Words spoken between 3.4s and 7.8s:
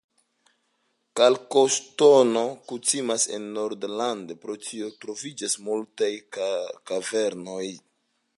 Nordland, pro tio troviĝas multaj kavernoj.